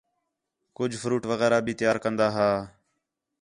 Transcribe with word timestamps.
کُج 0.77 0.91
فروٹ 1.01 1.23
وغیرہ 1.31 1.57
بھی 1.65 1.73
تیار 1.79 1.97
کن٘دا 2.03 2.27
ہا 2.35 2.49